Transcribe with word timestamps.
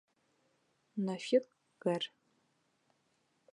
Нафиҡ 1.09 1.45
ғәр. 1.87 2.09